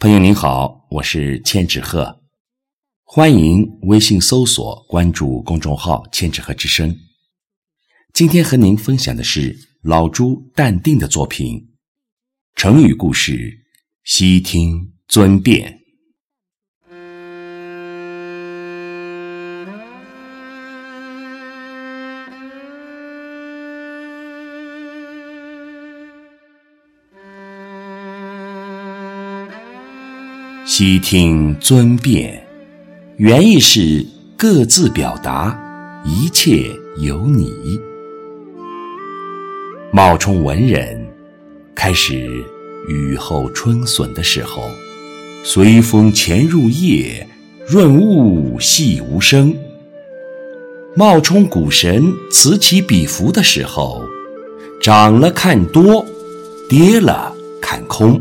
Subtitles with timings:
[0.00, 2.22] 朋友您好，我是千纸鹤，
[3.04, 6.96] 欢迎微信搜索关注公众号“千纸鹤之声”。
[8.14, 11.68] 今天和您分享的是老朱淡定的作品，
[12.56, 13.66] 成语故事
[14.02, 15.79] “悉听尊便”。
[30.82, 32.42] 悉听尊便，
[33.18, 34.02] 原意是
[34.34, 35.54] 各自表达，
[36.06, 37.78] 一切由你。
[39.92, 41.06] 冒充文人，
[41.74, 42.26] 开始
[42.88, 44.62] 雨后春笋的时候，
[45.44, 47.28] 随风潜入夜，
[47.68, 49.52] 润物细无声；
[50.96, 54.02] 冒充股神，此起彼伏的时候，
[54.80, 56.06] 涨了看多，
[56.70, 58.18] 跌了看空，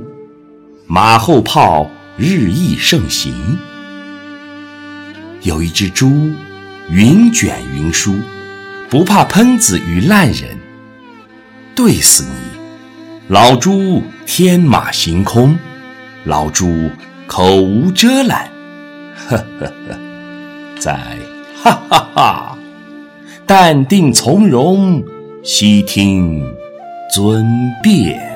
[0.88, 1.90] 马后炮。
[2.20, 3.58] 日益盛行。
[5.44, 6.30] 有一只猪
[6.90, 8.13] 云卷云舒
[8.90, 10.58] 不怕喷子与烂人。
[11.74, 12.60] 怼死你
[13.30, 15.58] 老猪天马行空。
[16.26, 16.91] 老猪
[17.26, 18.49] 口无遮拦。
[19.15, 19.98] 呵呵呵
[20.77, 20.99] 在
[21.63, 22.58] 哈哈哈。
[23.46, 25.02] 淡定从容
[25.41, 26.43] 悉听
[27.15, 27.48] 尊
[27.82, 28.30] 便。